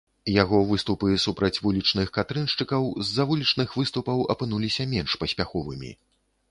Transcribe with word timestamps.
Яго 0.43 0.59
выступы 0.69 1.19
супраць 1.25 1.61
вулічных 1.65 2.07
катрыншчыкаў 2.17 2.91
з-за 3.09 3.23
вулічных 3.33 3.77
выступаў 3.83 4.27
апынуліся 4.37 4.93
менш 4.97 5.11
паспяховымі. 5.25 5.97